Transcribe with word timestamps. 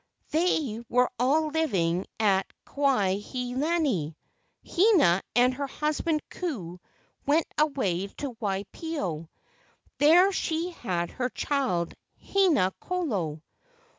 They 0.31 0.83
were 0.89 1.11
all 1.19 1.49
living 1.49 2.07
at 2.19 2.51
Kuai 2.65 3.19
he 3.21 3.53
lani. 3.55 4.17
Hina 4.67 5.21
and 5.35 5.53
her 5.53 5.67
husband 5.67 6.23
Ku 6.27 6.79
went 7.27 7.45
away 7.55 8.07
to 8.17 8.35
Waipio. 8.41 9.29
There 9.99 10.31
she 10.31 10.71
had 10.71 11.11
her 11.11 11.29
child, 11.29 11.93
Haina 12.19 12.73
kolo." 12.79 13.43